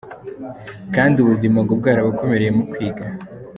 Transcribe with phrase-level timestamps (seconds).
[0.95, 3.05] Kandi ubuzima ngo bwarabakomereye mu kwiga.